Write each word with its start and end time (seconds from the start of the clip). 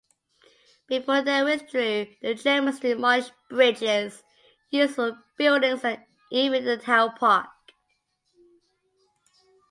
Before 0.87 1.21
they 1.21 1.43
withdrew, 1.43 2.07
the 2.23 2.33
Germans 2.33 2.79
demolished 2.79 3.33
bridges, 3.51 4.23
useful 4.71 5.15
buildings, 5.37 5.83
and 5.83 6.03
even 6.31 6.65
the 6.65 6.77
town 6.77 7.11
park. 7.15 7.49